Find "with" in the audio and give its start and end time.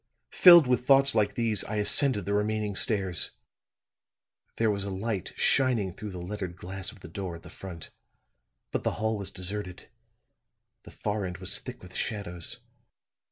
0.65-0.83, 11.83-11.93